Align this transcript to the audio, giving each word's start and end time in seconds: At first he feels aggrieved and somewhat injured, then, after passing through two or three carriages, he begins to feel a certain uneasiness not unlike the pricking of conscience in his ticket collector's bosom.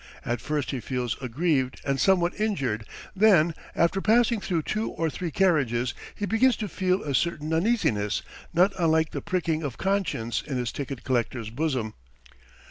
At 0.25 0.41
first 0.41 0.71
he 0.71 0.79
feels 0.79 1.15
aggrieved 1.21 1.79
and 1.85 1.99
somewhat 2.01 2.33
injured, 2.39 2.87
then, 3.15 3.53
after 3.75 4.01
passing 4.01 4.39
through 4.41 4.63
two 4.63 4.89
or 4.89 5.11
three 5.11 5.29
carriages, 5.29 5.93
he 6.15 6.25
begins 6.25 6.55
to 6.55 6.67
feel 6.67 7.03
a 7.03 7.13
certain 7.13 7.53
uneasiness 7.53 8.23
not 8.51 8.73
unlike 8.79 9.11
the 9.11 9.21
pricking 9.21 9.61
of 9.61 9.77
conscience 9.77 10.41
in 10.41 10.57
his 10.57 10.71
ticket 10.71 11.03
collector's 11.03 11.51
bosom. 11.51 11.93